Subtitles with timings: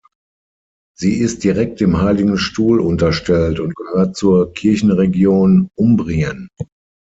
[0.97, 6.49] Sie ist direkt dem Heiligen Stuhl unterstellt und gehört zur Kirchenregion Umbrien.